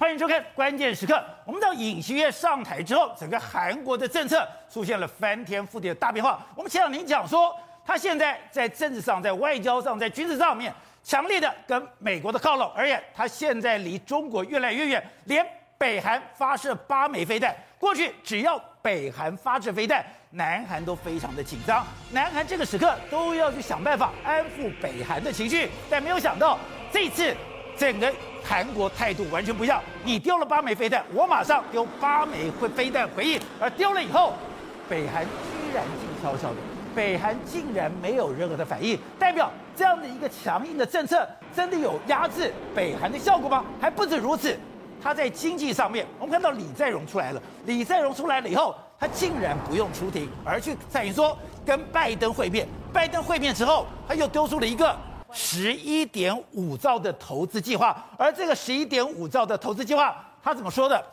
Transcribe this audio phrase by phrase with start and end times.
[0.00, 1.12] 欢迎收看《关键时刻》。
[1.44, 6.42] 我们知道尹锡悦上台之后，整个韩国的政策出现了翻天覆地的大变化。
[6.56, 10.72] 我们前两天讲说，他现在在政治上、在外交上、在军事上面，
[11.04, 26.58] 强烈的跟美国的靠拢，而且他现在离中国越来越远，连北韩发射八枚飞弹，过去只要北韩发射飞弹，南韩都非常的紧张，南韩这个时刻都要去想办法安抚北韩的情绪，但没有想到
[26.90, 27.36] 这次
[27.76, 28.10] 整个。
[28.44, 33.40] 韩国态度完全不一样，你丢了八枚飞弹，我马上丢八枚飞飞弹回应。
[33.60, 34.32] 而丢了以后，
[34.88, 36.56] 北韩居然静悄悄的，
[36.94, 43.64] 北韩竟然没有任何的反应，代表这样的一个强硬的政策真的有压制北韩的效果吗？
[43.80, 44.58] 还不止如此，
[45.02, 54.96] 他在经济上面，我们看到李在镕出来了，李在镕出来了以后，他竟然不用出庭，而去在于说跟拜登会面，拜登会面之后，他又丢出了一个。
[55.32, 61.04] 十一点五兆的投资计划，而这个十一点五兆的投资计划，他怎么说的？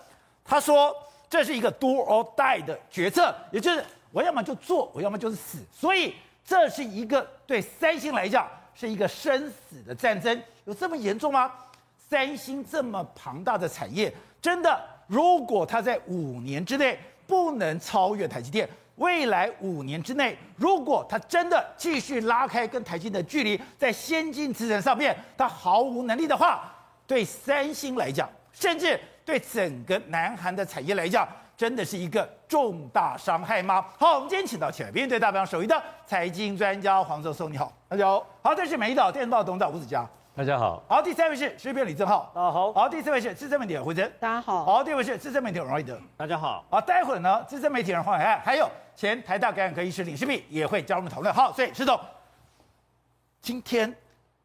[0.45, 0.95] 他说
[1.29, 5.59] 这是一个 do or die 的决策，也就是我要么就做，我要么就是死。
[5.73, 11.51] 所以这是一个对三星来讲是一个生死的战争，有这么严重吗？
[12.09, 26.71] 三星这么庞大的产业，真的，如果它在五年之内不能超越台积电，未来五年之内，如果他真的继续拉开跟台积的距离，在先进制程上面他毫无能力的话，
[27.05, 33.85] 对三星来讲，甚至对整个南韩的产业来讲，真的是一个重大伤害吗？
[33.99, 38.25] 好，我们今天请到前面对大方首席的财经专家黄教授，你好，大家好。
[38.41, 40.07] 好，这是美丽岛电视报董事长吴子嘉。
[40.37, 51.33] 大家好，好，第三位是时事评李正浩，大家好，好，第四位是资深媒体人胡真，大家好，好，第五位是资深媒体人王瑞德，大家好，好，待会儿呢，资深媒体人黄海岸，还有前台大感染科医师林世璧也会加入我们讨论。
[51.33, 51.99] 好，所以石总，
[53.41, 53.91] 今天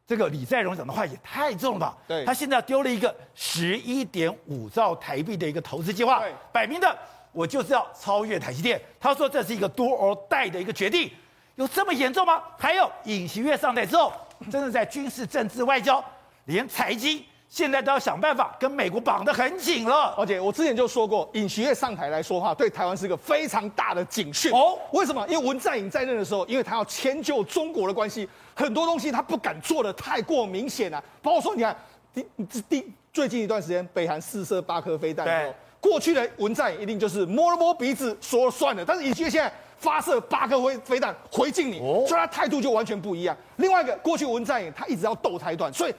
[0.07, 1.95] 这个李在镕讲的话也太重了吧？
[2.07, 6.97] 对，他现在丢了一个十一点五兆台币的一个投资计划，对，摆明的
[7.31, 8.81] 我就是要超越台积电。
[8.99, 11.11] 他说这是一个 do or die 的一个决定，
[11.53, 12.41] 有这么严重吗？
[12.57, 14.11] 还有尹锡悦上台之后，
[14.51, 16.03] 真的在军事、政治、外交。
[16.45, 20.13] 连财经现在都要想办法跟美国绑得很紧了。
[20.17, 24.51] 而且我之前就说过，尹锡悦上台来说话，对台湾是一个非常大的警讯。
[24.51, 25.25] 哦，为什么？
[25.29, 31.01] 因为文在寅在任的时候，因为他要迁就中国的关系，很多东西他不敢做的太过明显了。
[31.21, 31.77] 包括说，你看，
[32.13, 43.35] 第第最近一段时间，北韩试射八颗飞弹，对，过去的文在寅一定就是摸了摸鼻子说了算了，但是尹锡悦现在发射八颗飞飞弹回敬你，哦，所以他态度就完全不一样。
[43.57, 45.93] 另外一个，过去文在寅他一直要斗台段，所以。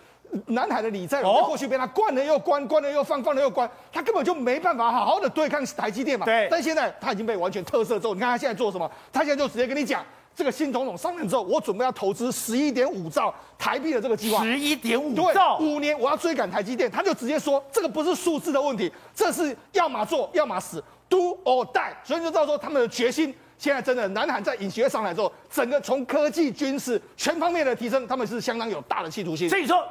[0.47, 6.27] 南海的李在镕过去被他关了又关，关了又放，放了又关，他根本就没办法好好的对抗台积电嘛。
[6.27, 6.49] 对。
[6.51, 8.91] 但现在他已经被完全特赦之后，你看他现在做什么？
[9.13, 14.43] 他现在就直接跟你讲，这个新总统上任之后，我准备要投资十一点五兆台币的这个计划。
[14.43, 15.57] 十一点五兆。
[15.59, 21.93] 五年我要追赶台积电，他就直接说这个不是数字的问题，这是要么做要么死，do or die。
[22.03, 29.49] 所以就知道说他们的决心，现在真的南韩在尹锡悦上来之后，整个从科技、军事全方面的提升，他们是相当有大的企图心。
[29.49, 29.87] 所以说。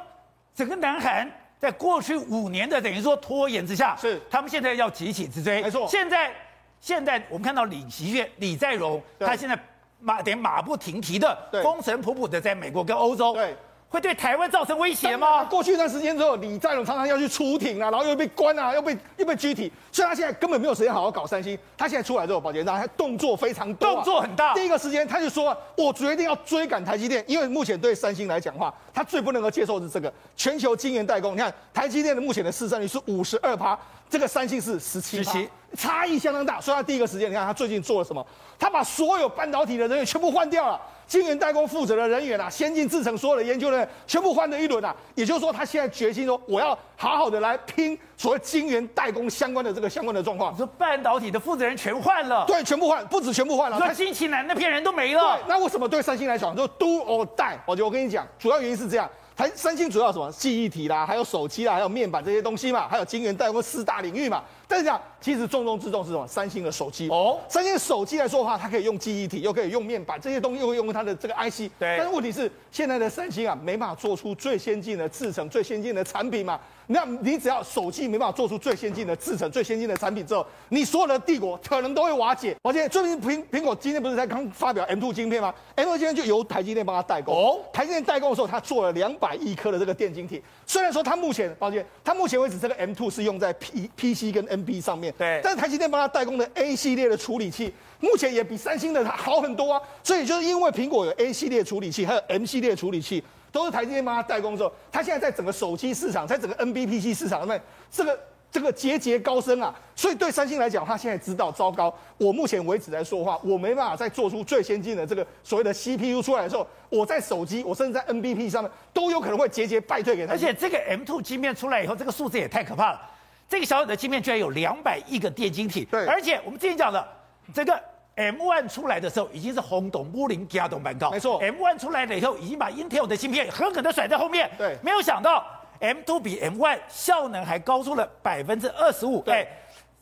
[0.56, 5.60] 整个南韩在过去五年的等于说拖延之下，是他们现在要急起直追。
[5.60, 6.32] 没错，现在
[6.80, 9.58] 现在我们看到李锡悦、李在镕，他现在
[9.98, 13.32] 马点马不停蹄的，风尘仆仆的在美国跟欧洲。
[13.32, 13.56] 对。
[13.94, 15.44] 会对台湾造成威胁吗？
[15.44, 21.56] 过去一段时间之后，李在镕常常要去出庭啊，然后又被关啊，又被又被拘提，所以他现在根本没有时间好好搞三星。
[21.78, 24.52] 他现在出来之后，宝杰，他动作非常多，动作很大。
[24.52, 31.34] 第一个时间他就说，我决定要追赶台积电，因为目前对三星来讲的话，他最不能够接受的是这个全球晶圆代工。
[31.34, 33.78] 你看台积电的目前的市占率是五十二趴，
[34.10, 36.60] 这个三星是十七，十七，差异相当大。
[36.60, 38.24] 所以他第一个时间，你看他最近做了什么？
[38.58, 40.80] 他把所有半导体的人员全部换掉了。
[41.06, 50.50] 晶圆代工负责的人员啊，先进制程所有的研究人员全部换了一轮啊，也就是说，他现在决心说，我要好好的来拼所谓晶圆代工相关的这个相关的状况。
[50.54, 52.46] 你说半导体的负责人全换了？
[52.46, 53.76] 对，全部换，不止全部换了。
[53.78, 55.36] 那新奇南那片人都没了。
[55.36, 57.58] 对，那为什么对三星来讲就 do or die？
[57.66, 59.08] 我就我跟你讲，主要原因是这样。
[59.36, 64.42] 台三星主要什么记忆体啦，还有手机啦，还有面板这些东西嘛，还有晶圆代工四大领域嘛。
[64.66, 66.26] 但是讲，其实重中之重是什么？
[66.26, 71.60] 三星的手机哦，三星的手机来说的话，它可以用记忆体，又可以用面板，这些东西又会用它的这个 IC。
[71.78, 71.96] 对。
[71.96, 76.60] 但是问题是，现在的三星啊，没办法做出最先进的制程、最先进的产品嘛。
[76.88, 82.54] 那你只要手机没办法做出最先进的制程、最先进的产品之后，你所有的帝国可能都会瓦解。
[82.62, 87.34] 而且最近苹苹果今天不是才刚发表 M2 晶片吗？M2 晶片就由台积电帮他代工。
[87.34, 87.60] 哦。
[87.72, 90.42] 台积电代工的时候，他做了两百亿颗的这个电晶体。
[90.66, 95.13] 虽然说他目前，抱歉，他目前为止这个 M2 是用在 P PC 跟 NB 上面。
[95.18, 95.40] 对。
[95.42, 99.80] 但是台积电帮他代工的 A 系列的处理器，目前也比三星的好很多啊。
[100.02, 103.22] 所以就是因为苹果有 A 系列处理器，还有 M 系列处理器。
[103.52, 108.18] 都是台积电帮他代工之后，他现在在整个手机市场，在整个 NBPC 市场上面，这个
[108.50, 109.72] 这个节节高升啊。
[109.94, 120.32] 所以对三星来讲，他现在知道糟糕，我目前为止来说的话，我没办法再做出最先进的这个所谓的 CPU 出来的时候，我在手机，我甚至在 NBP 上面都有可能会节节败退给他。
[120.32, 123.00] 而且这个 M2 晶片出来以后，这个数字也太可怕了。
[123.48, 127.06] 这个小小的芯片居然有两百亿个电晶体，对，而且我们之前讲的
[127.52, 127.80] 这个
[128.16, 135.44] M1 出来的时候，已经是轰动武林加动板高，没错，M1 出来了以后，已经把 Intel 的芯片狠狠的甩在后面，对，没有想到
[135.80, 139.46] M2 比 M1 效能还高出了百分之二十五，对，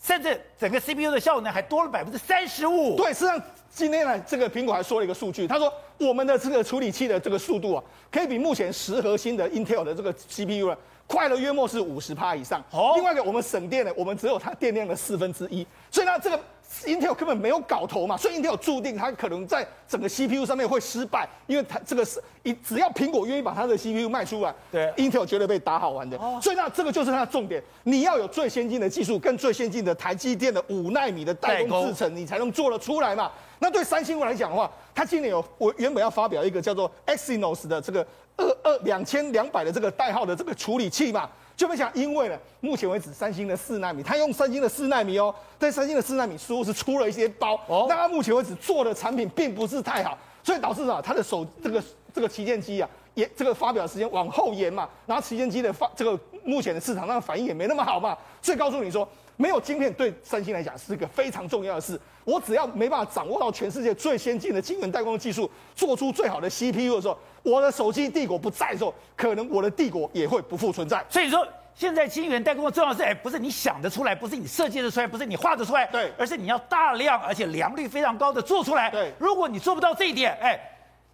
[0.01, 10.77] 甚至整个 CPU 的效能还多了百分之三十五，对，实际上今天呢，这个苹果还说了一个数据，他说我们的这个处理器的这个速度啊，可以比目前十核心的 Intel 的这个 CPU 呢。
[11.13, 12.65] 快了约莫是五十趴以上。
[12.71, 16.41] 哦，另外一个我们省电的，我们只有它电量的四分之一，所以呢，这个
[16.85, 26.17] Intel 根本没有搞头嘛，所以 Intel 注定它可能在整个 CPU 上面会失败，因为它这个是一只要苹果愿意把它的 CPU 卖出来，对，Intel 绝对被打好玩的。
[26.17, 33.31] 哦，所以呢，这个就是它的重点，你要有最先进的技术跟最先进的台积电的五纳米的代工制程，你才能做得出来嘛。
[33.59, 38.05] 那对三星来讲的话，它今年有我原本要发表一个叫做 Exynos 的这个。
[38.43, 61.99] 二二两千两百的这个代号的这个处理器嘛，就没想因为呢，目前为止三星的四纳米，它用三星的四纳米哦，但三星的四纳米似乎是出了一些包，哦，那它目前为止做的产品并不是太好，所以导致啊，它的手这个这个旗舰机啊，也这个发表时间往后延嘛，然后旗舰机的发这个目前的市场上的反应也没那么好嘛，所以告诉你说，没有晶片对三星来讲是一个非常重要的事。
[62.25, 71.05] 我只要没办法掌握到全世界最先进的晶圆代工技术，做出最好的 CPU 的时候，我的手机帝国不在的时候，可能我的帝国也会不复存在。
[71.09, 78.89] 所以说，现在晶圆代工的重要是，哎，不是你想得出来，不是你设计得出来，不是你画得出来，对，而是你要大量而且良率非常高的做出来。
[78.91, 80.69] 对，如果你做不到这一点，哎。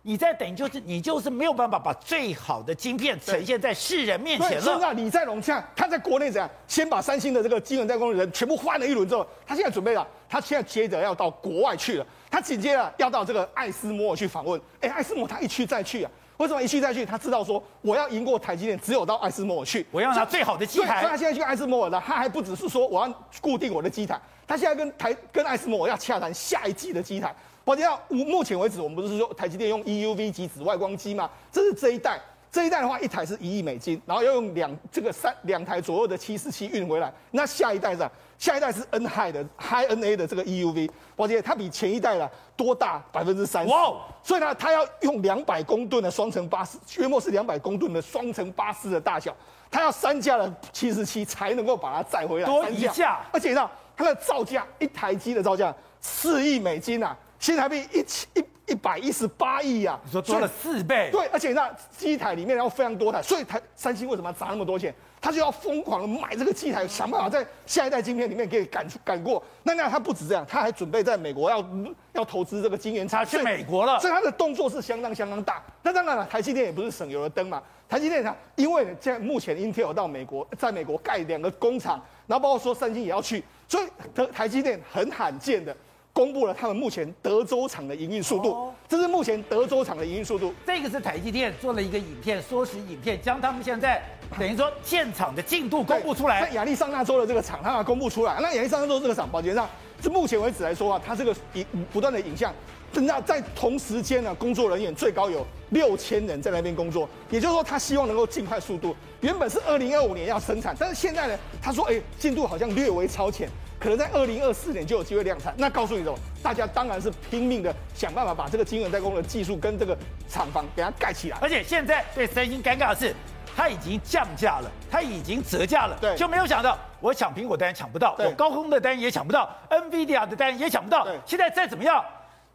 [0.09, 4.61] 你在等于就是你就是没有办法把最好的晶片呈现在世人面前了。
[4.63, 6.51] 现在你在龙像他在国内怎样？
[6.67, 12.07] 先把三星的这个晶圆代工的人全部换了一轮之后，他现在准备了，他现在接着要到国外去了。
[12.31, 14.59] 他紧接着要到这个艾斯摩尔去访问。
[14.81, 16.11] 哎，艾斯摩尔他一去再去啊？
[16.39, 17.05] 为什么一去再去？
[17.05, 21.03] 他知道说我要赢过台积电，只有到艾斯摩尔去，我要拿最好的机台。
[21.03, 27.35] 所以他现在去艾斯摩尔呢，他还不只是说我要固定我的机台，他现在跟台跟艾斯摩尔要洽谈下一季的机台。
[27.69, 31.29] 我讲到目前为止，我们不是说台积电用 EUV 级紫外光机吗？
[31.53, 32.19] 这是这一代，
[32.51, 37.13] 这一代的话，一台是一亿美金，然后要用两这个三两台左右的七四七运回来。
[37.33, 42.27] 那下一代是，下一代是 N High 的 High NA 的这个 EUV，我觉得它比前一代呢
[42.57, 43.71] 多大百分之三十。
[43.71, 43.97] 哇！
[44.23, 49.37] 所以呢，它要用两百公吨的双层巴士，约莫是两百公吨的双层巴士的大小，
[49.71, 52.47] 它要三架的七四七才能够把它载回来。
[52.47, 57.15] 多一架，而且呢，它的造价一台机的造价四亿美金啊！
[57.39, 61.09] 新台币一千一一百一十八亿呀，你说多了四倍？
[61.11, 64.95] 对，而且那机台里面要非常多台，所以台三星为什么要砸那么多钱？
[65.21, 69.43] 他就要疯狂的买这个机台，想办法在下一代晶片里面给赶赶过。
[69.65, 71.65] 那那他不止这样，他还准备在美国要
[72.13, 73.99] 要投资这个晶圆厂，去美国了。
[73.99, 75.63] 所以他的动作是相当相当大。
[75.83, 77.61] 那当然了，台积电也不是省油的灯嘛。
[77.89, 85.75] 台积电它因为现在目前 Intel 到美国，在美国盖两个工厂，然后包括说三星也要去，所以台台积电很罕见的。
[86.19, 90.53] 公布了他们目前德州厂的营运速度，哦，这是目前德州厂的营运速度。
[90.67, 94.03] 这个是台积电做了一个影片，缩时影片，将他们现在
[94.37, 96.41] 等于说建厂的进度公布出来。
[96.41, 98.37] 那亚利桑那州的这个厂，它要公布出来。
[98.41, 99.71] 那亚利桑那州这个厂，保洁上，
[100.03, 102.53] 这目前为止来说啊，它这个影不断的影像，
[102.95, 108.93] 那在同时间呢，工作人员最高有六千人在那边工作，也就是说，他希望能够尽快速度。
[109.21, 113.49] 原本是二零二五年要生产，但是现在呢，他说，哎，进度好像略微超前。
[113.79, 115.55] 可能在二零二四年就有机会量产。
[115.57, 116.19] 那告诉你什么？
[116.43, 119.97] 大家当然是拼命的想办法把这个晶圆代工的技术跟这个
[120.29, 121.39] 厂房给它盖起来。
[121.41, 123.15] 而且现在对三星尴尬的是，
[123.57, 131.05] 它已经降价了，它已经折价了，对，就没有想到我抢苹果单抢不到，我高通的单也抢不到，NVIDIA 的单也抢不到。
[131.05, 132.05] 对，现在再怎么样？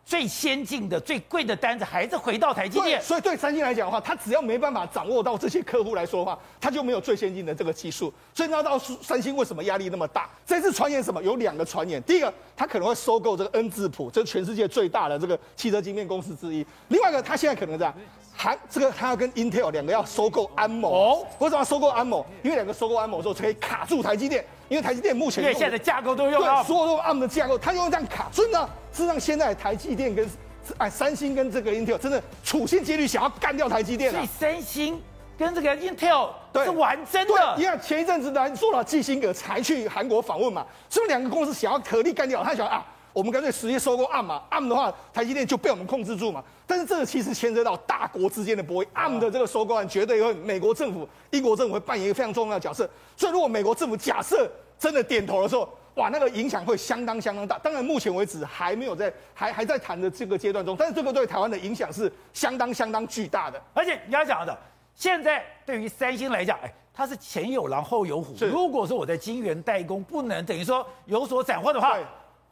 [0.05, 8.13] 最先进的、最贵的单子还是回到台积电，所以对三星来讲的话，他只要没办法掌握到这些客户来说的话，他就没有最先进的这个技术。
[8.33, 10.29] 所以你知道三星为什么压力那么大？
[10.45, 11.24] 这次传言什么？
[11.24, 16.65] 有两个传言，第一个，他可能会收购这个恩智浦，这是全世界最大的这个汽车晶片公司之一。
[16.89, 17.95] 另外一个，他现在可能这样，
[18.43, 20.91] 还这个他要跟 Intel 两个要收购安某。
[20.93, 22.25] 哦，为什么要收购安某？
[22.43, 24.43] 因为两个收购安谋之后，可以卡住台积电。
[24.67, 30.29] 因为台积电目前因为现在的架构都用对，所有都 ARM 的架构，他用这样卡，所以呢，事实上现在台积电跟
[30.77, 34.12] 哎三星跟这个 Intel 真的处心积虑想要干掉台积电。
[34.12, 35.01] 所以三星
[35.38, 36.29] 跟这个 Intel
[36.65, 37.55] 是玩真的。
[37.57, 42.85] 你看前一阵子呢，说了基辛格才去韩国访问嘛，是不是两个公司想要合力干掉，他想啊。
[43.13, 46.43] 我们干脆直接收购 ARM 嘛，ARM 的话，台积电就被我们控制住嘛。
[46.65, 52.89] 但是这个其实牵涉到大国之间的博弈，ARM 的这个收购案绝对会美国政府、英国政府会扮演一个非常重要的角色。
[53.15, 57.60] 所以如果美国政府假设真的点头的时候，哇，那个影响会相当相当大。
[57.60, 63.62] 当然，目前为止还没有在还还在谈的这个阶段中，但是这个对台湾的影响是相当相当巨大的。
[63.75, 64.58] 而且你要讲的，
[64.96, 68.34] 现在对于三星来讲，哎，它是前有狼后有虎。
[68.48, 71.96] 如果说我在晶圆代工不能等于说有所斩获的话，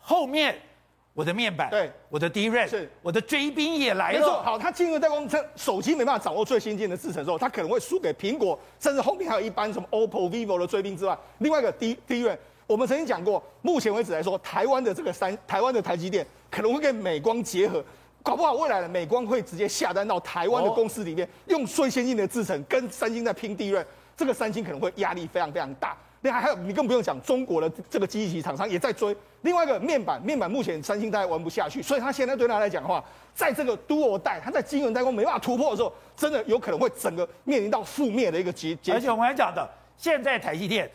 [0.01, 0.55] 后面。
[1.13, 4.20] 我的面板，对，我的 DRAM，是，我的追兵也来了。
[4.20, 17.84] 没错，好，它进入代工，它手机没办法掌握最先进的制程之后，他可能会输给苹果，甚至后面还有一般什么 OPPO、VIVO 的追兵之外，另外一个 D DRAM，我们曾经讲过，目前为止来说，台湾的这个三，台湾的台积电可能会跟美光结合，
[18.24, 23.84] 搞不好未来的美光会直接下单到台湾的公司里面，用最先进的制程跟三星在拼 DRAM，
[24.15, 25.98] 这个三星可能会压力非常非常大。
[26.22, 29.16] 另外还有，你更不用讲，中国的这个机器厂商也在追。
[29.42, 38.94] 另外一个面板，面板目前三星大概玩不下去，所以他现在对他来讲的话，在这个 Dual 代，他在晶圆代工没办法突破的时候，真的有可能会整个面临到覆灭的一个结结。
[38.94, 40.90] 而且我们还讲的，现在台积电，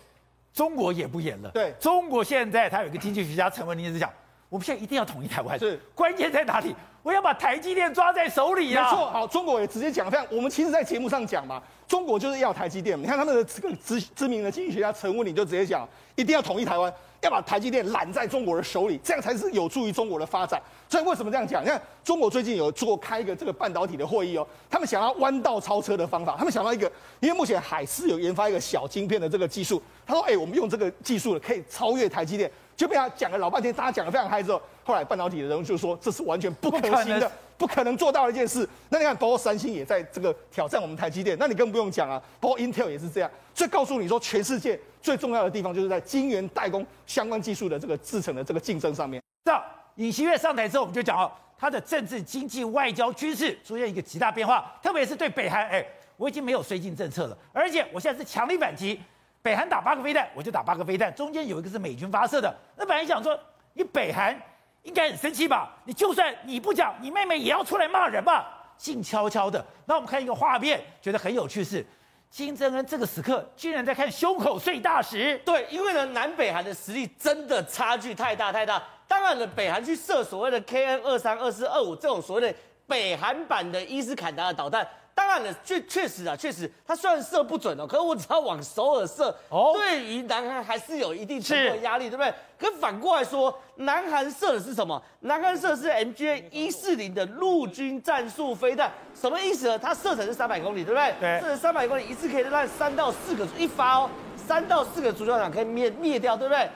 [0.54, 1.50] 中国也不演了。
[1.50, 4.08] 对，中国现在他有一个经济学家陈文林一直讲，
[4.48, 5.58] 我们现在一定要统一台湾。
[5.58, 6.74] 是，关键在哪里？
[7.02, 8.82] 我要把台积电抓在手里啊！
[8.82, 13.00] 没错，好，中国也直接讲，非常，我们其实，在节目上讲嘛，中国就是要台积电。
[13.00, 20.60] 你看他们的这个知知名的经济学家陈文你就直接讲，一定要统一台湾，要把台积电揽在中国的手里，这样才是有助于中国的发展。
[20.88, 21.62] 所以为什么这样讲？
[21.62, 32.50] 你看中国最近有做开一个这个半导体的会议哦，他们想要弯道超车的方法，他们想到一个，因为目前海思有研发一个小晶片的这个技术，他说，哎，我们用这个技术可以超越台积电。
[32.76, 38.68] 就被他讲了老半天，大家讲得非常嗨之后，后来半导体的人就说这是完全不可行的，不可能做到的一件事。
[38.90, 43.30] 那你看，包括三星也在这个挑战我们台积电，那你更不用讲啊，包括 Intel 也是这样。
[43.54, 49.22] 所以告诉你说，全世界最重要的地方就是在晶圆代工相关技术的这个制程的这个竞争上面。
[49.46, 49.62] 这样，
[49.94, 55.82] 尹锡悦上台之后，我们就讲哦，他的政治、经济、外交、军事出现一个极大变化，特别是对北韩，哎，
[56.18, 59.00] 我已经没有绥靖政策了，而且我现在是强力反击。
[59.46, 62.52] 北韩打八个飞弹，我就打八个飞弹，中间有一个是美军发射的。
[62.74, 63.38] 那本来想说，
[63.74, 64.36] 你北韩
[64.82, 65.72] 应该很生气吧？
[65.84, 68.44] 你就算你不讲，你妹妹也要出来骂人吧？
[68.76, 69.64] 静悄悄的。
[69.84, 71.86] 那我们看一个画面，觉得很有趣是，
[72.28, 75.38] 金正恩这个时刻居然在看胸口碎大石。
[75.44, 78.82] 对，因为呢，南北韩的实力真的差距太大太大。
[79.06, 84.84] 当然了，北韩去射所谓的 KN 二三、二四、二五这种所谓的北韩版的伊斯坎达的导弹。
[85.16, 92.32] 当然了，确确实啊，确实，他虽然射不准哦，可是我只要往首尔射，哦，对于南韩还是有一定程度的压力，对不对？
[92.58, 95.02] 可反过来说，南韩射的是什么？
[95.20, 99.78] 南韩射的是 MGA 一四零的陆军战术飞弹，什么意思呢？
[99.78, 101.14] 它射程是三百公里，对不对？
[101.18, 106.68] 对，射程三百公里，一次可以让三到四个一发哦，三到四个足球场可以灭灭掉，对不对？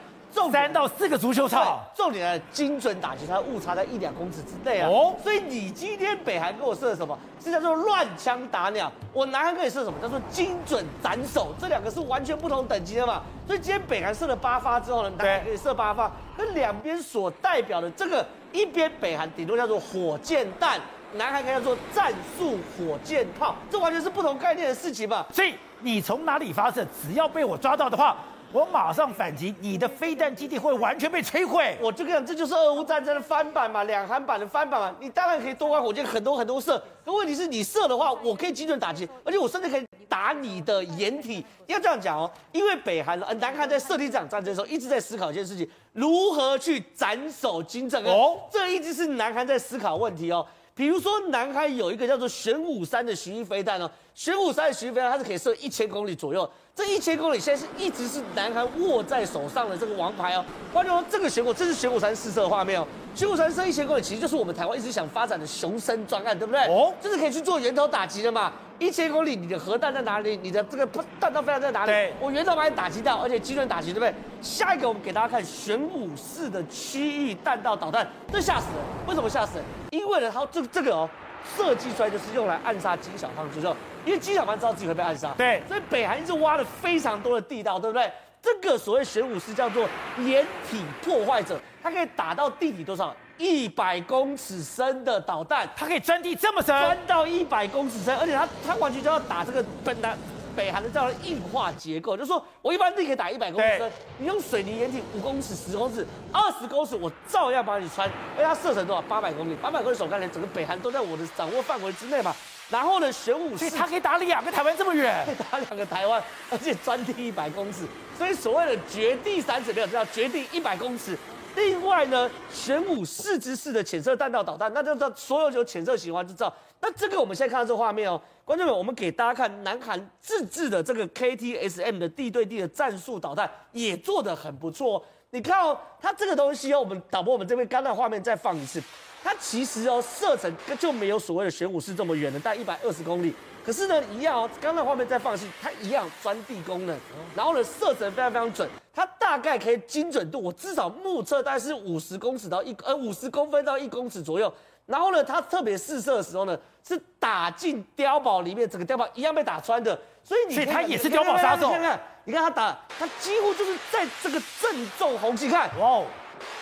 [0.51, 4.89] 三到四个足球场，重点的，精准打击，它误差在一两公尺之内啊。
[4.89, 7.17] 哦，所以你今天北韩给我射什么？
[7.43, 8.91] 是叫做乱枪打鸟。
[9.13, 9.99] 我南韩可以射什么？
[10.01, 11.53] 叫做精准斩首。
[11.59, 13.21] 这两个是完全不同等级的嘛。
[13.45, 16.11] 所以今天北韩射了八发之后呢，南韩可以射八发。
[16.37, 20.79] 那两边所代表的这个，一边北韩顶多叫做火箭弹，
[21.13, 25.25] 南韩可以叫做战术火箭炮，这完全是不同概念的事情嘛。
[25.31, 28.15] 所以你从哪里发射，只要被我抓到的话。
[28.53, 31.77] 我马上反击，你的飞弹基地会完全被摧毁。
[31.81, 34.95] 我就跟你讲，这就是俄乌战争的翻版嘛，两韩版的翻版嘛。
[34.99, 36.81] 你当然可以多管火箭，很多很多射。
[37.05, 41.45] 可问题是你射的话，我可以精准打击，而且我甚至可以打你的掩体。
[41.67, 48.13] 要这样讲哦，因为北韩、呃南韩在设定这场战争的时候，一直在思考一件事情：如何去斩首金正恩。
[48.13, 50.45] 哦，这一直是南韩在思考问题哦。
[50.73, 56.49] 比如说，南韩有一个叫做玄武山的巡弋飞弹哦，玄武山的巡弋飞弹它是可以射一千公里左右。
[56.73, 60.45] 这一千公里现在是一直是南韩握在手上的这个王牌哦。
[60.73, 62.87] 换句话说，这个玄武，这是玄武山试射画面哦。
[63.13, 66.61] 玄武山射一千公里，其实就是我们台湾一直想发展的雄升专案，对不对？
[66.67, 68.53] 哦，这是可以去做源头打击的嘛。
[68.79, 70.39] 一千公里，你的核弹在哪里？
[70.41, 70.87] 你的这个
[71.19, 71.91] 弹道飞弹在哪里？
[71.91, 74.13] 对，我源头把你打击到，而且精准打击，对不对？
[74.41, 79.07] 下一个我们给大家看玄武四的区域弹道导弹，这吓死人！
[79.07, 79.65] 为什么吓死人？
[79.91, 81.07] 因为呢，它这这个哦。
[81.55, 83.67] 设计出来就是用来暗杀金小胖，就是
[84.05, 88.11] 因为金小胖知道自己会被暗杀，对，所以北韩一直挖了非常多的地道，对不对？
[88.41, 89.87] 这个所谓玄武师叫做
[90.19, 93.15] 掩体破坏者，它可以打到地底多少？
[93.37, 100.17] 一百公尺深的导弹，它可以钻地这么深，钻到一百公尺深，而且它它完全就要打这个笨蛋。
[100.55, 108.09] 北韩的这样的硬化结构，就是说我一般地可以打一百公尺，你用水泥掩体五公尺、十公尺、二十公尺，我照样把你穿。
[108.35, 109.01] 而且它射程多少？
[109.03, 112.35] 八百公里，八百公里手干连整个北韩都在我的掌握范围之内嘛。
[112.69, 117.85] 然后呢，玄武，所以它可以打两个台湾这么远， 可以打两个台湾，而且钻地一百公尺。
[118.17, 121.17] 所以所谓的绝地三尺，没有知道绝地一百公尺。
[121.53, 126.53] 另外呢，玄武四之四的潜射弹道导弹，那就知道所有有潜射喜欢就知道。
[126.81, 128.19] 那这个我们现在看到这个画面哦。
[128.43, 134.97] 观众朋友，我们给大家看南韩自制的这个 KTSM 的地对地的战术导弹也做得很不错。
[134.97, 138.83] 哦你看哦，它这个东西哦，我们导播我们这边刚才画面再放一次，
[139.23, 143.33] 它其实哦射程就没有所谓的玄武式这么远的，大概一百二十公里。
[143.65, 146.99] 可是呢，一样哦，刚才画面再放一次，它一样钻地功能，
[147.33, 154.53] 然后呢射程非常非常准，它大概可以精准度，我至少目测大概是五十公尺到一呃五十公分到一公尺左右。
[154.91, 156.57] 然后呢，他特别试射的时候呢，
[156.87, 159.97] 是打进碉堡里面，整个碉堡一样被打穿的。
[160.23, 161.67] 所以你所以他也是碉堡杀手。
[161.67, 165.49] 你看看，你看他打，他几乎就是在这个正中红心。
[165.49, 166.05] 看，哇哦，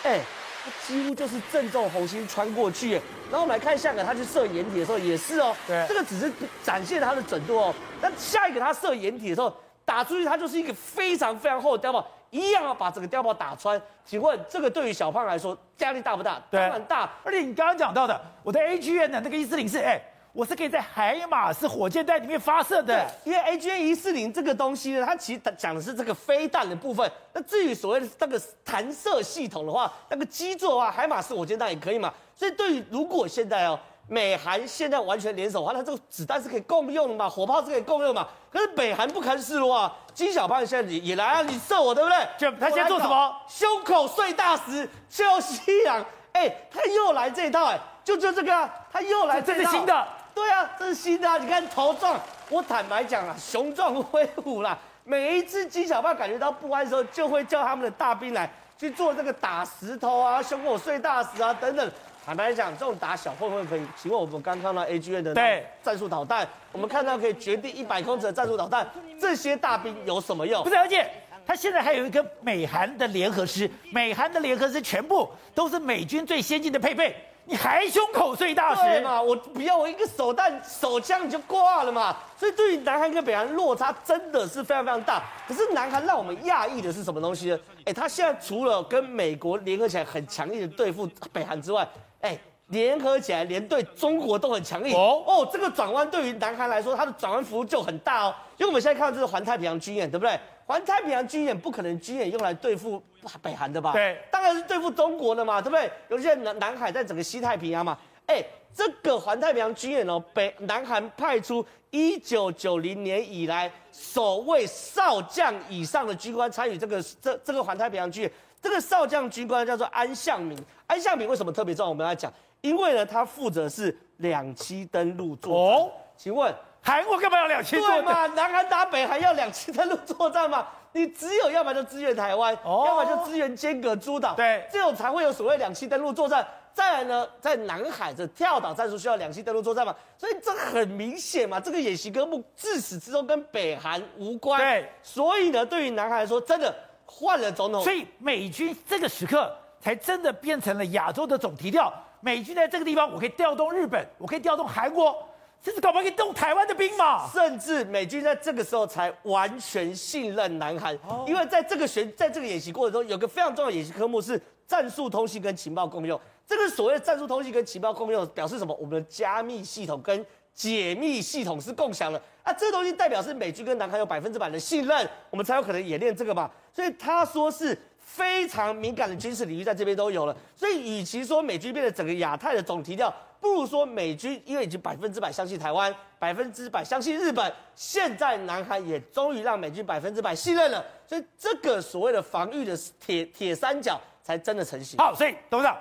[0.04, 0.20] 哎，
[0.64, 2.92] 他几乎就是正中红心穿过去。
[3.30, 5.54] 然后我们来看下一个，他去射掩体的时候也是哦。
[5.66, 6.32] 对，这个只是
[6.62, 7.74] 展现他的准度哦。
[8.00, 13.80] 那下一个他射掩体的时候，打出去他就是一个非常非常厚的碉堡，一样要把整个碉堡打穿。
[14.04, 16.40] 请问这个对于小胖来说压力大不大？
[16.50, 17.10] 对，当然大。
[17.22, 20.00] 而且你刚刚讲到的，我的 AGN 的那个一四零四，哎。
[20.32, 27.10] 我是可以在海马斯火箭弹里面发射的，因为 AGN 一四零这个东西呢，它其实讲的是这个飞弹的部分。
[27.32, 32.14] 那至于所谓的那个弹射系统的话，那个基座的话，海马斯火箭弹也可以嘛。
[32.36, 33.76] 所以对于如果现在哦，
[34.10, 38.26] 美韩现在完全联手的话，那这个子弹是可以共用的嘛，火炮是可以共用嘛。
[38.52, 42.18] 可是北韩不堪示弱啊，金小胖现在也来啊，你射我对不对？
[42.36, 43.36] 就他现在做什么？
[43.46, 50.08] 胸口碎大石，就西洋，哎，他又来这一套，哎，就就这个、啊，他又来这一套，这是新的。
[50.34, 51.38] 对啊，这是新的啊！
[51.38, 54.76] 你看头撞，我坦白讲啊，雄壮威武啦。
[55.04, 61.92] 每一次金小胖感觉到不安的时候，就会叫他们的大兵来去做这个打石头啊、胸口碎大石啊等等。
[62.24, 63.82] 坦白讲，这种打小混混可以。
[64.00, 70.62] 请问我们刚看到 AGN 的对战术导弹，我们看到可以绝地一百公尺的战术导弹，这些大兵有什么用？
[70.62, 71.10] 不是，而且
[71.46, 77.16] 他现在还有一个美韩的联合师，美韩的联合师全部都是美军最先进的配备。
[77.46, 79.20] 你还胸口碎大石嘛？
[79.20, 82.16] 我不要，我一个手弹手枪你就挂了嘛。
[82.36, 85.20] 所以对于南韩跟北韩落差真的是非常非常大。
[85.48, 87.58] 可是南韩让我们讶异的是什么东西呢？
[87.86, 91.88] 哎，他现在除了跟美国联合起来很强力的对付北韩之外，
[92.20, 94.94] 哎，联合起来连对中国都很强硬。
[94.94, 98.34] 哦哦，这个转弯对于南韩来说，它的转弯幅度就很大哦。
[98.58, 100.38] 因为我们现在看到这是环太平洋军演，对不对？
[100.66, 103.02] 环太平洋军演不可能军演用来对付
[103.42, 103.92] 北韩的吧？
[103.92, 105.90] 对，当然是对付中国的嘛，对不对？
[106.08, 107.98] 尤其在南南海，在整个西太平洋嘛。
[108.26, 118.32] 哎，这个环太平洋军演哦，北南韩派出一九九零年以来首位少将以上的军官参与这个这这个环太平洋军演。
[118.62, 120.56] 这个少将军官叫做安相敏。
[120.90, 121.88] 安相敏为什么特别重要？
[121.88, 125.62] 我们来讲，因为呢，他负责是两栖登陆作战。
[125.62, 126.52] 哦，请问？
[126.82, 127.78] 韩国干嘛要两栖？
[127.78, 128.26] 对嘛？
[128.28, 130.66] 南韩打北韩要两栖登陆作战嘛？
[130.92, 136.44] 你只有要么就支援台湾，哦、要么就支援尖阁诸岛，对，这种才会有所谓两栖登陆作战。
[136.72, 139.94] 再来呢，在南海的跳岛战术需要两栖登陆作战嘛？
[140.18, 144.60] 所以这很明显嘛，这个演习科目自始至终跟北韩无关。
[144.60, 146.74] 对，所以呢，对于南韩来说，真的
[147.04, 151.92] 换了总统，所以美军这个时刻才真的变成了亚洲的总提调。
[152.20, 155.26] 美军在这个地方，我可以调动日本，我可以调动韩国。
[155.62, 157.28] 甚至搞不好可以动台湾的兵马？
[157.28, 166.18] 甚至美军在这个时候才完全信任南韩，因为在这个学在这个演习过程中，有个非常重要的演习科目是战术通信跟情报共用。
[166.46, 168.74] 这个所谓的战术通信跟情报共用，表示什么？
[168.80, 172.50] 我们的加密系统跟解密系统是共享的啊！
[172.54, 176.50] 这个东西代表是美军跟南韩有百分之百的信任，我们才有可能演练这个嘛。
[176.72, 177.78] 所以他说是
[178.12, 180.36] 非常敏感的军事领域，在这边都有了。
[180.56, 183.12] 所以与其说美军变成整个亚太的总提调。
[183.40, 194.98] 不如说美军因为已经百分之百相信台湾，百分之百相信日本，现在南韩也终于让美军百分之百信任了，所以这个所谓的防御的铁铁三角才真的成型。
[194.98, 195.74] 好，所以董事长，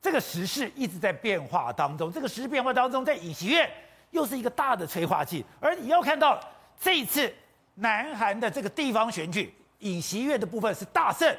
[0.00, 3.68] 这个时势一直在变化当中，这个时势变化当中，在尹锡悦
[4.10, 6.40] 又是一个大的催化剂，而你要看到
[6.80, 7.30] 这一次
[7.74, 11.30] 南韩的这个地方选举，尹锡悦的部分是大胜，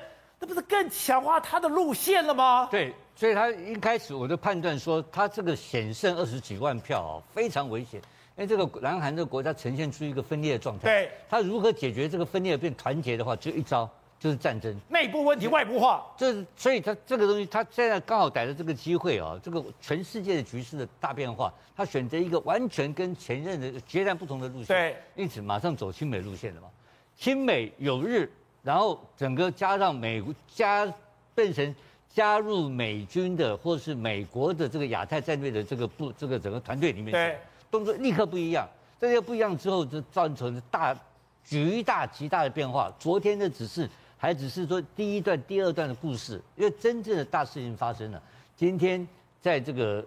[0.43, 2.67] 那不是更强化他的路线了吗？
[2.69, 2.93] 对。
[3.15, 8.01] 所以他一开始我就判断说，他这个险胜二十几万票啊，非常危险。
[8.35, 10.83] 因为这个南韩这个国家呈现出一个分裂的状态。
[10.83, 11.11] 对。
[11.29, 14.77] 他如何解决这个分裂变团结的话，只有一招，就是战争。
[14.89, 16.05] 内部问题外部化。
[16.17, 24.65] 这所以他这个东西，他现在刚好逮着这个机会啊，这个全世界的局势的大变化，他选择一个完全跟前任的截然不同的路线。
[24.65, 24.97] 对。
[25.15, 26.67] 因此马上走亲美路线了嘛。
[27.15, 28.29] 亲美有日，
[28.63, 30.91] 然后整个加上美国加
[31.35, 31.75] 变成。
[32.15, 37.35] 加入美军的或是美国的这个亚太战略的这个部这个整个团队里面，对，
[37.71, 38.69] 动作立刻不一样。
[39.01, 40.95] 这些不一样之后，就造成大
[41.43, 42.93] 巨大极大的变化。
[42.99, 48.21] 昨天的只是还只是说第一段、第二段的故事，因为真正的大事情发生了。
[48.55, 49.07] 今天
[49.41, 50.05] 在这个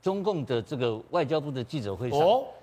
[0.00, 2.20] 中共的这个外交部的记者会上，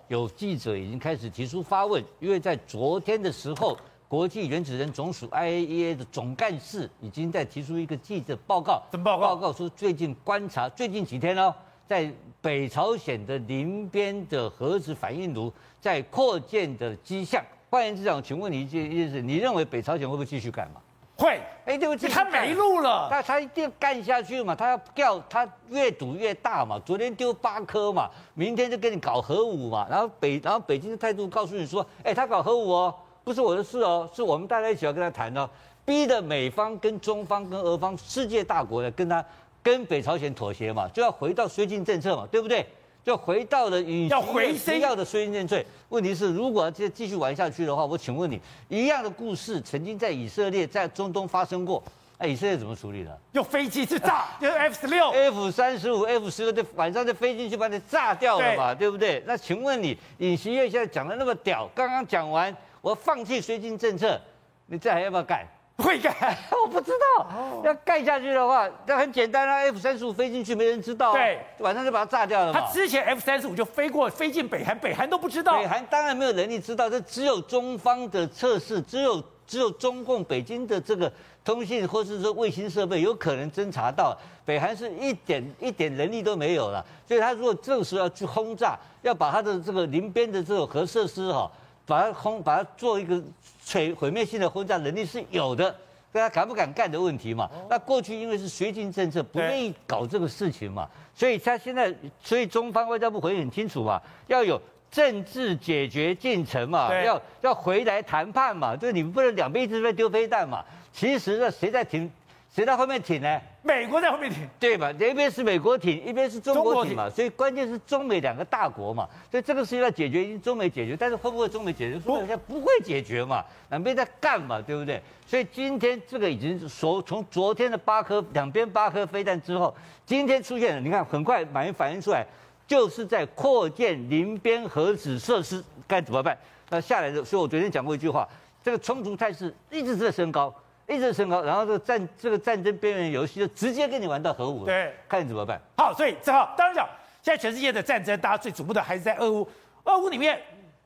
[0.08, 3.78] 有记者已经开始提出发问，因为在昨天的时候，
[4.16, 9.18] 国际原子能总署 IAEA 的总干事已经在提出一个记者报告，报告？
[9.18, 12.10] 报告说最近观察，最近几天呢、哦，在
[12.42, 15.52] 北朝鲜的邻边的核子反应炉
[15.82, 17.44] 在扩建的迹象。
[17.70, 20.80] 换言之讲，请问你一件一件事，你认为北朝鲜会不会继续干嘛？
[21.18, 26.80] 会，哎，对不起，他没路了，他他一定干下去嘛，他要掉，他越赌越大嘛。
[26.86, 29.86] 昨天丢八颗嘛，明天就跟你搞核武嘛。
[29.90, 35.50] 然后北，然后北京的态度告诉你说，哎，他搞核武哦，不是我的事哦，是我们大家一起要跟他谈哦，
[35.84, 39.26] 逼得美方跟中方跟俄方世界大国来跟他
[39.62, 42.66] 跟北朝鲜妥协嘛，就要回到绥靖政策嘛，对不对？
[43.04, 45.64] 就回到了以要回谁要的绥靖政策。
[45.90, 51.84] 问题是，如果这继继续玩下去的话，我请问你，一样的故事曾经在以色列在中东发生过，
[52.18, 53.20] 哎，以色列怎么处理的？
[53.34, 59.24] 用飞机去炸， 用 F 十六、F 三十五、F 十六，就晚上就飞机去把你炸掉了嘛，对，对不对？
[59.28, 62.56] 那请问你，尹锡悦现在讲的那么屌，刚刚讲完，
[62.86, 64.22] 我放弃绥靖政策，
[64.68, 65.44] 你这还要不要干？
[65.78, 67.62] 会盖， 我不知道。
[67.64, 71.12] 要盖下去的话，那很简单啊，F 三十五飞进去，没人知道。
[71.12, 72.54] 对，晚上就把它炸掉了。
[72.54, 75.58] 他之前 F 三十五就飞过，飞进北韩，北韩都不知道。
[75.58, 81.12] 北韩当然没有能力知道，这只有中方的测试，只有只有中共北京的这个
[81.44, 84.16] 通信或是说卫星设备有可能侦查到。
[84.46, 91.52] 北韩是一点一点能力都没有了，所以他如果这个时候要去轰炸，要把他的这个邻边的这种核设施哈，
[91.86, 93.22] 把它轰，把它做一个。
[93.66, 95.76] 摧毁灭性的轰炸能力是有的，
[96.12, 97.50] 大家敢不敢干的问题嘛。
[97.68, 110.64] 那过去因为是绥靖政策，不愿意搞这个事情嘛，所以他现在，所以中方外交部回应很清楚嘛，要有政治解决进程嘛，要要回来谈判嘛，就是你们不能两边一直在丢飞弹嘛。
[110.94, 112.08] 其实呢，谁在挺？
[112.54, 113.42] 谁在后面挺呢？
[113.66, 114.92] 美国在后面挺，对吧？
[114.92, 122.00] 一边是美国挺，一边是中国挺嘛，所以关键是中美两个大国嘛，所以这个事情要解决，已经中美解决，但是会不会中美解决？
[122.00, 125.02] 说人家不会解决嘛，两边在干嘛，对不对？
[125.26, 129.76] 所以今天这个已经说从昨天的八颗两边八颗飞弹之后，
[130.06, 132.24] 今天出现了，你看很快马云反应出来，
[132.68, 136.38] 就是在扩建临边核子设施，该怎么办？
[136.70, 138.30] 那下来的，所以我昨天讲过一句话，
[138.64, 140.54] 这个冲突态势一直在升高。
[140.88, 144.66] 一直升高，然后这个战这个战争边缘游戏就直接跟你玩到核武了。
[144.66, 145.60] 对，看你怎么办。
[145.78, 146.88] 好，所以正好当然讲，
[147.22, 149.48] 现在全世界的战争，大家最瞩目的还是在俄乌。
[149.84, 150.42] 俄乌里面，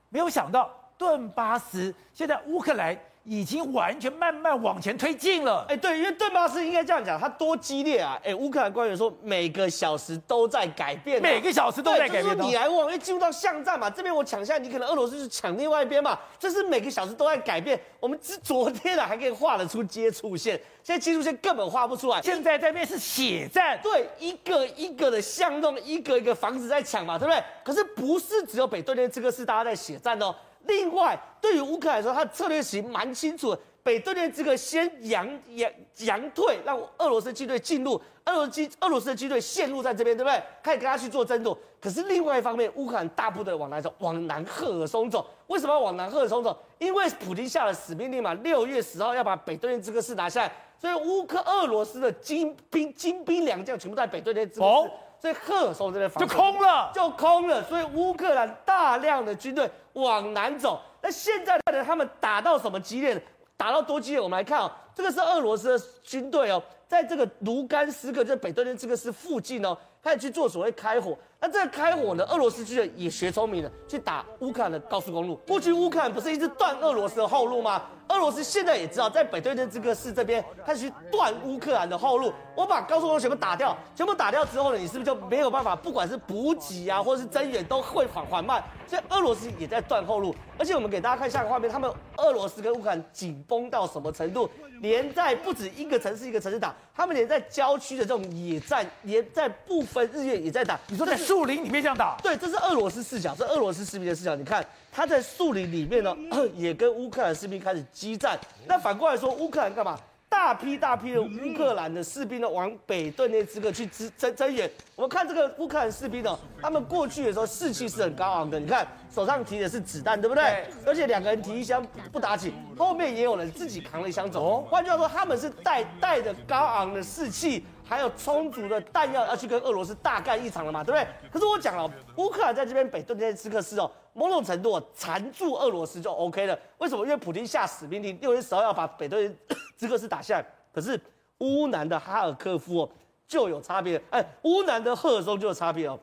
[0.10, 2.98] 没有想到顿巴斯，现在乌克兰。
[3.30, 5.63] 已经完全慢慢往前推进了。
[5.70, 8.20] 哎，对，因为顿巴斯应该这样讲，它多激烈啊！
[8.24, 12.24] 哎，乌克兰官员说每个小时都在改变，每个小时都在改变。
[12.24, 17.80] 就是你来我往，因为进入到巷战嘛，这边我抢下，你可能俄罗斯是抢另外一边嘛，这是每个小时都在改变。
[18.00, 22.20] 我们之昨天啊还可以画得出接触线，现在接触线根本画不出来。
[22.24, 27.44] 现在在那边是血战，对，一个一个的巷弄，一个一个房子在抢嘛，对不对？
[27.63, 30.34] 可是不是只有北顿涅茨克是大家在血战哦。
[30.69, 33.60] 另外，对于乌克兰来说，他的策略其实蛮清楚的。
[33.82, 40.43] 北顿涅茨克先佯佯佯退，让俄罗斯军队进入，俄罗斯俄罗斯的军队陷入在这边，对不对？
[40.62, 41.58] 开始跟他去做争夺。
[41.82, 45.25] 可是另外一方面，乌克兰大部队往南走，往南赫尔松走。
[45.47, 46.55] 为什么要往南赫尔松走？
[46.77, 50.51] 因为普京下了死命令嘛，六月十号要把北顿涅茨克市拿下来。
[50.77, 57.63] 所以乌克俄罗斯的精兵精兵良将全部在北顿涅茨克，所以赫尔松这边防就空了，就空了。
[57.63, 60.82] 所以乌克兰大量的军队往南走。
[61.01, 63.21] 那现在的他们打到什么激烈？
[63.58, 64.21] 打到多激烈？
[64.21, 71.17] 我们来看哦，这个是俄罗斯的军队哦，在这个卢甘斯克，就是北顿涅茨克市附近哦，开始去做所谓开火。
[71.41, 75.36] 那这个开火呢，俄罗斯军队也学聪明了，去打乌克兰的高速公路。
[75.47, 77.84] 过去乌克兰不是一直断俄罗斯的后路吗？
[78.19, 82.34] 俄罗斯现在也知道，在北顿涅茨克市这边开始去断乌克兰的后路。
[82.53, 88.62] 我把高速公路全部打掉，全部打掉之后呢，你是不是就没有办法，不管是补给啊，或者是增援，都会缓缓慢。
[88.86, 94.49] 所以俄罗斯也在断后路，而且我们给大家看下个画面，他们俄罗斯跟乌克兰紧绷到什么程度？
[94.82, 100.77] 连在不止一个城市一个城市打，他们连在郊区的这种野战，连在不分日夜也在打。
[100.88, 102.17] 你说在树林里面这样打？
[102.21, 104.36] 对，这是俄罗斯视角，是俄罗斯士兵的视角。
[104.36, 106.15] 你看他在树林里面呢，
[106.56, 108.38] 也跟乌克兰士兵开始激战。
[108.67, 109.97] 那反过来说，乌克兰干嘛？
[110.28, 114.69] 大批大批的乌克兰的士兵呢，往北顿涅茨克去支增增援。
[114.95, 118.60] 我们看这个乌克兰士兵呢，他们过去的时候士气是很高昂的。
[118.60, 120.67] 你看手上提的是子弹，对不对？
[120.86, 124.62] 而且两个人提一箱不打紧，后面也有人自己扛了一箱走。
[124.69, 131.08] 换句话说，他们是带带着高昂的士气，还有充足的弹药要去跟俄罗斯大干一场了嘛，对不对？
[131.32, 133.91] 可是我讲了，乌克兰在这边北顿涅茨克市哦。
[134.13, 136.58] 某种程度缠住俄罗斯就 OK 了。
[136.78, 137.06] 为什么？
[137.06, 140.45] 因为普京下死命令，六月十号要把北顿涅茨克市打下来。
[140.74, 141.00] 可是
[141.39, 142.89] 乌南的哈尔科夫哦
[143.28, 146.00] 就有差别，哎，乌南的赫尔松就有差别哦。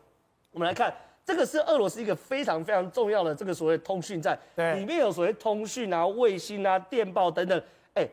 [0.51, 7.63] 我们来看这个是俄罗斯一个非常非常重要的这个所谓通讯站，对里面有所谓通讯啊、卫星啊、电报等等。
[7.95, 8.07] 哎，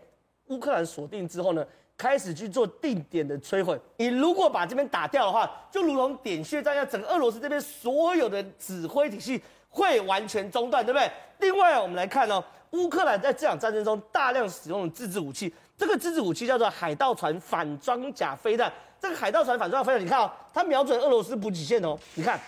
[0.48, 3.80] 乌克兰锁定之后呢，开始去做定点的摧毁。
[3.98, 9.42] 你如果把这边打掉的话，就如同点穴战一样，整个俄罗斯这边所有的指挥体系
[9.74, 11.12] 会完全中断，对不对？
[11.40, 18.72] 另外，我们来看哦，乌克兰在这场战争中大量使用的自制武器，这个自制武器叫做海盗船反装甲飞弹。
[19.02, 22.40] 这个海盗船反装甲飞弹，你看哦，它瞄准俄罗斯补给线哦，你看。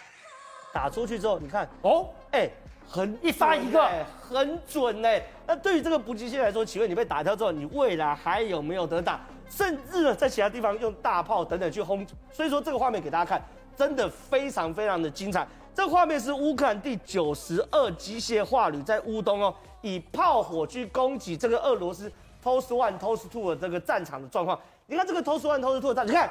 [0.72, 2.52] 打出去之后，你看哦，哎、欸，
[2.86, 3.90] 很一发一个，
[4.22, 5.24] 很准哎。
[5.48, 9.22] 那对于这个补给线来说，请问你被打掉之后，你未来还有没有得打？
[9.50, 12.06] 甚至呢，在其他地方用大炮等等去轰。
[12.30, 13.42] 所以说，这个画面给大家看，
[13.78, 15.48] 真的非常非常的精彩。
[15.76, 22.10] 这画面是乌克兰第九十二机械化旅在乌东哦，以炮火去攻击这个俄罗斯
[22.44, 24.60] TOS One、TOS Two 的这个战场的状况。
[24.88, 26.30] 你看这个 TOS One、TOS Two 的战，你看。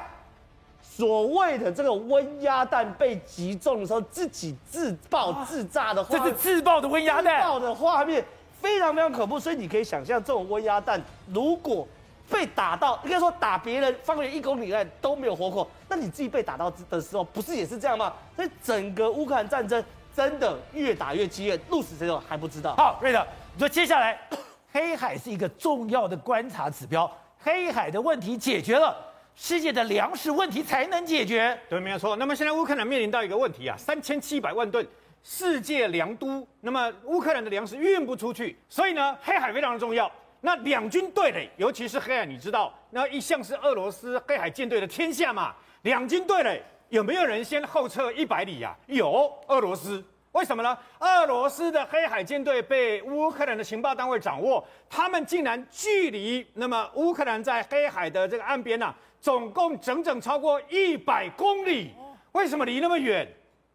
[0.87, 8.23] 所谓的这个温压弹被击中的时候，自己自爆自炸的画面，这是自爆的温压弹，自爆的画面
[8.61, 9.37] 非常非常可怖。
[9.39, 11.01] 所以你可以想象，这种温压弹
[11.33, 11.85] 如果
[12.29, 18.13] 被打到，应该说打别人方圆一公里内都没有活口，那你自己被打到的时候，不是也是这样吗？
[18.35, 19.83] 所以整个乌克兰战争
[20.15, 22.75] 真的越打越激烈，鹿死谁手还不知道。
[22.75, 24.19] 好，瑞德，你说接下来
[24.71, 27.09] 黑海是一个重要的观察指标，
[27.39, 28.95] 黑海的问题解决了。
[29.37, 32.15] 世界的粮食问题才能解决，对，没有错。
[32.15, 34.87] 那么现在乌克兰面临到一个问题啊，三千七百万吨
[35.23, 40.09] 世界粮都，那么乌克兰的粮食运不出去，所以呢，黑海非常的重要。
[40.45, 45.55] 那两军对垒，尤其是黑海，你知道，那一向是俄罗斯黑海舰队的天下嘛。
[45.81, 48.77] 两军对垒，有没有人先后撤一百里呀？
[48.85, 50.05] 有，俄罗斯。
[50.33, 50.77] 为什么呢？
[50.99, 61.89] 俄罗斯的黑海舰队被乌克兰的情报单位掌握，他们竟然距离那么乌克兰在黑海的这个岸边呢、总共整整超过一百公里。
[62.33, 63.27] 为什么离那么远？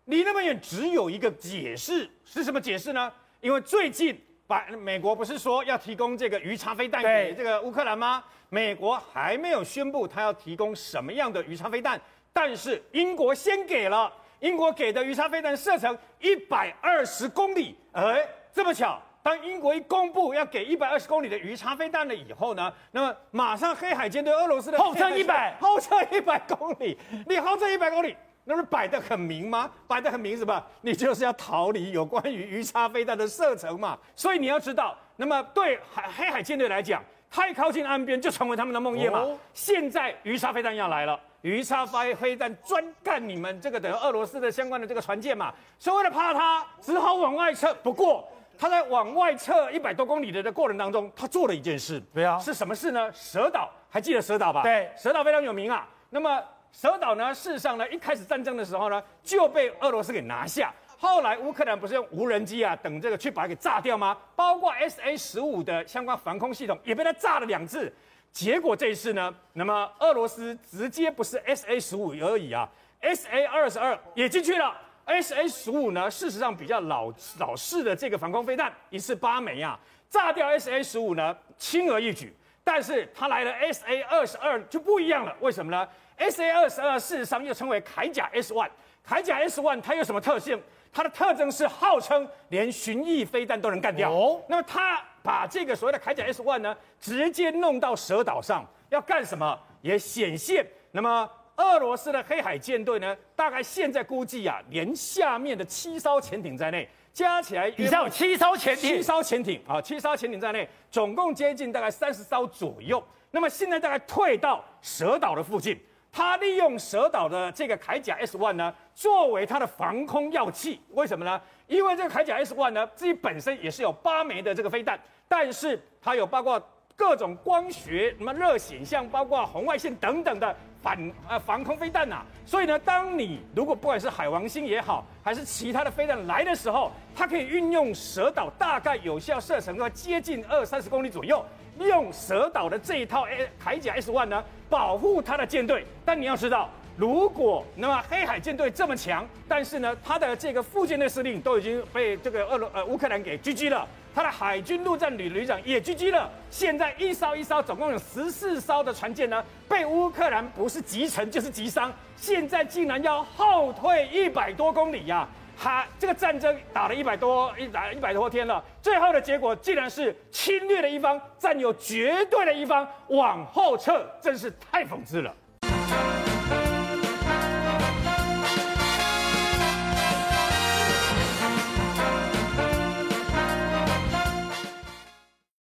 [0.04, 3.12] 离那么远只有一个解释，是什么解释呢？
[3.40, 4.16] 因为最近
[4.50, 8.20] 把美国不是说要提供这个鱼叉飞弹给这个乌克兰吗？
[8.48, 12.00] 美国还没有宣布他要提供什么样的鱼叉飞弹，
[12.32, 14.12] 但是英国先给了。
[14.40, 29.70] 英国给的鱼叉飞弹射程一百二十公里，哎，这么巧，当英国一公布要给一百二十公里的鱼叉飞弹了以后呢，那么马上黑海舰队俄罗斯的后撤一百，后撤一百公里，你后撤一百公里，那不是摆得很明吗？
[29.86, 30.62] 摆得很明什么？
[30.80, 33.98] 你就是要逃离有关于鱼叉飞弹的射程嘛。
[34.16, 39.20] 所以你要知道，那么对海黑海舰队来讲，太靠近岸边就成为他们的梦魇嘛。
[39.20, 41.18] 哦、现在鱼叉飞弹要来了。
[41.42, 47.72] 鱼叉飞飞弹专干你们这个等于俄罗斯的相关的这个船舰嘛，所以为了怕它，只好往外撤。
[47.82, 53.10] 不过他在往外撤一百多公里的的过程当中，他做了一件事，对啊，是什么事呢？
[53.14, 54.62] 蛇岛还记得蛇岛吧？
[54.62, 55.88] 对，蛇岛非常有名啊。
[56.10, 60.72] 那么蛇岛呢，事实上呢，一开始战争的时候呢，就被俄罗斯给拿下。
[60.98, 64.16] 后来乌克兰不是用无人机啊等这个去把它给炸掉吗？
[64.36, 67.92] 包括 S A 十五的相关防空系统也被它炸了两次。
[68.32, 72.68] 结果这一次呢，那么俄罗斯直接不是 S A 十五而已啊
[73.00, 74.76] ，S A 二十二也进去了。
[75.06, 79.78] S A 十五呢，事实上比较老老式的这个防空飞弹，一次八枚啊，
[80.08, 82.32] 炸掉 S A 十五呢，轻而易举。
[82.62, 85.88] 但是它来了 S A 二十二就不一样了，为什么呢
[86.20, 88.70] ？S A 二十二事实上又称为铠甲 S one，
[89.04, 90.62] 铠甲 S one 它有什么特性？
[90.92, 94.12] 它的特征是号称连巡弋飞弹都能干掉。
[94.12, 95.02] 哦，那么它。
[95.22, 99.60] 把这个所谓的铠甲 S one 呢，直接弄到蛇岛上，要干什么？
[99.82, 100.66] 也显现。
[100.92, 113.06] 那么俄罗斯的黑海舰队呢，大概现在估计啊，连下面的七艘潜艇在内，加起来，底下有七艘潜艇，七艘潜艇啊，七艘潜艇在内，总共接近大概三十艘左右。
[113.30, 115.78] 那么现在大概退到蛇岛的附近。
[116.12, 120.80] 他利用蛇岛的这个铠甲 S one 呢，作为他的防空药器。
[120.90, 121.40] 为什么呢？
[121.66, 126.60] 因为这个铠甲 S one 呢，自己本身也是有八枚的这个飞弹，但是它有包括
[127.00, 132.22] 各种光学、什么热显像、包括红外线等等的反呃防空飞弹呐。
[132.44, 141.42] 所以呢，当你如果不管是海王星也好，还是其他的飞弹来的时候，它可以运用蛇岛大概有效射程要接近二三十公里左右。
[141.78, 143.24] 利用蛇岛的这一套
[143.64, 145.86] 铠甲 S one 呢，保护他的舰队。
[146.04, 156.30] 但你要知道，如果那么黑海舰队这么强，但是呢，他的这个副舰队司令都已经被这个俄罗呃乌克兰给狙击了，他的海军陆战旅旅长也狙击了。
[156.50, 165.28] 现在一艘一艘，总共有十四艘的船舰呢，被乌克兰不是击沉就是击伤，现在竟然要后退一百多公里呀、啊！
[165.62, 175.34] 他这个战争打了一百多一打一百多天了，最后的结果竟然是侵略的一方占有绝对的一方往后撤，真是太讽刺了。